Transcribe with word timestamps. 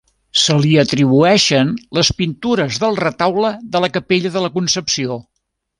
Se 0.43 0.53
li 0.61 0.71
atribueixen 0.83 1.69
les 1.99 2.11
pintures 2.21 2.81
del 2.85 2.99
retaule 3.05 3.53
de 3.77 3.83
la 3.87 3.95
capella 3.99 4.37
de 4.39 4.45
la 4.47 4.55
Concepció. 4.61 5.25